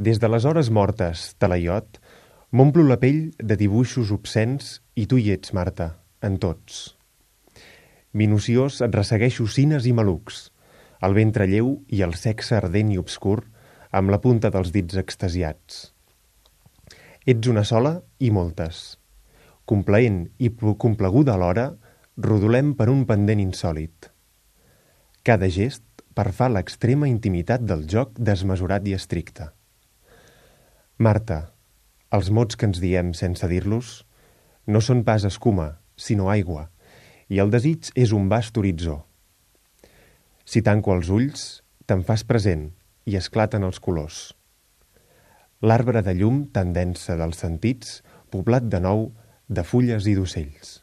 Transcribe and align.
Des 0.00 0.16
de 0.16 0.28
les 0.32 0.46
hores 0.48 0.70
mortes, 0.72 1.22
talaiot, 1.36 1.98
m'omplo 2.56 2.86
la 2.88 2.96
pell 3.02 3.18
de 3.36 3.56
dibuixos 3.60 4.08
obscens 4.14 4.78
i 4.96 5.04
tu 5.04 5.18
hi 5.20 5.26
ets, 5.34 5.52
Marta, 5.52 5.90
en 6.24 6.38
tots. 6.40 6.78
Minuciós 8.16 8.78
et 8.86 8.96
ressegueixo 8.96 9.44
cines 9.44 9.84
i 9.84 9.92
malucs, 9.92 10.38
el 11.04 11.18
ventre 11.18 11.44
lleu 11.52 11.74
i 11.92 12.00
el 12.08 12.16
sexe 12.16 12.56
ardent 12.62 12.94
i 12.94 12.96
obscur, 13.02 13.42
amb 13.92 14.08
la 14.16 14.22
punta 14.24 14.48
dels 14.56 14.72
dits 14.72 14.96
extasiats. 15.04 15.92
Ets 17.28 17.52
una 17.52 17.68
sola 17.68 17.98
i 18.24 18.32
moltes. 18.32 18.96
Complaent 19.68 20.22
i 20.40 20.48
compleguda 20.56 21.36
alhora, 21.36 21.74
rodolem 22.16 22.72
per 22.72 22.88
un 22.88 23.04
pendent 23.04 23.44
insòlid. 23.44 24.08
Cada 25.28 25.52
gest 25.52 25.84
perfà 26.16 26.48
l'extrema 26.48 27.04
intimitat 27.16 27.68
del 27.68 27.84
joc 27.84 28.16
desmesurat 28.16 28.88
i 28.88 28.96
estricte. 28.96 29.52
Marta, 31.00 31.54
els 32.12 32.26
mots 32.28 32.58
que 32.60 32.66
ens 32.68 32.76
diem 32.82 33.14
sense 33.16 33.46
dir-los 33.48 33.92
no 34.68 34.82
són 34.84 34.98
pas 35.06 35.24
escuma, 35.24 35.78
sinó 35.96 36.26
aigua, 36.28 36.66
i 37.32 37.40
el 37.40 37.48
desig 37.54 37.88
és 37.96 38.12
un 38.12 38.26
vast 38.28 38.60
horitzó. 38.60 38.98
Si 40.44 40.60
tanco 40.60 40.92
els 40.92 41.08
ulls, 41.08 41.46
te'n 41.88 42.04
fas 42.04 42.26
present 42.28 42.66
i 43.08 43.16
esclaten 43.16 43.64
els 43.64 43.80
colors. 43.80 44.18
L'arbre 45.64 46.04
de 46.04 46.12
llum 46.20 46.44
tan 46.52 46.76
densa 46.76 47.16
dels 47.16 47.40
sentits, 47.46 48.02
poblat 48.28 48.68
de 48.68 48.84
nou 48.84 49.06
de 49.48 49.64
fulles 49.64 50.04
i 50.04 50.18
d'ocells. 50.20 50.82